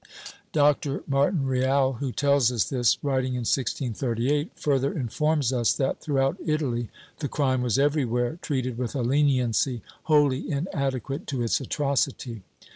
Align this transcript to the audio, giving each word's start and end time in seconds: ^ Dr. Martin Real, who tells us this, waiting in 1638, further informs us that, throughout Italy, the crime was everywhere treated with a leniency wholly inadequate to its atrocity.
^ 0.03 0.03
Dr. 0.51 1.03
Martin 1.05 1.45
Real, 1.45 1.93
who 1.99 2.11
tells 2.11 2.51
us 2.51 2.63
this, 2.69 2.97
waiting 3.03 3.33
in 3.33 3.41
1638, 3.45 4.49
further 4.55 4.97
informs 4.97 5.53
us 5.53 5.73
that, 5.73 6.01
throughout 6.01 6.37
Italy, 6.43 6.89
the 7.19 7.27
crime 7.29 7.61
was 7.61 7.77
everywhere 7.77 8.39
treated 8.41 8.79
with 8.79 8.95
a 8.95 9.03
leniency 9.03 9.83
wholly 10.05 10.49
inadequate 10.49 11.27
to 11.27 11.43
its 11.43 11.61
atrocity. 11.61 12.41